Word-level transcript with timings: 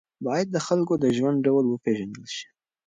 باید 0.25 0.47
د 0.51 0.57
خلکو 0.67 0.93
د 1.03 1.05
ژوند 1.17 1.37
ډول 1.47 1.65
وپېژندل 1.67 2.25
شي. 2.35 2.47